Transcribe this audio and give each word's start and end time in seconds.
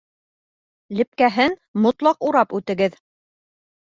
Лепкәһен 1.01 1.55
мотлаҡ 1.83 2.29
урап 2.31 2.57
үтегеҙ! 2.61 2.97